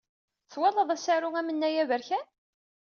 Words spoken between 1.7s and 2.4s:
Aberkan?